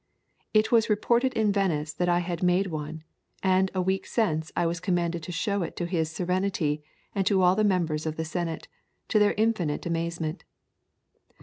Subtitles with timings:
[0.51, 3.03] It was reported in Venice that I had made one,
[3.43, 6.81] and a week since I was commanded to show it to his Serenity
[7.13, 8.67] and to all the members of the senate,
[9.09, 10.43] to their infinite amazement.